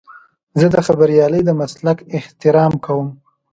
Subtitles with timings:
[0.59, 3.07] زه د خبریالۍ د مسلک احترام کوم.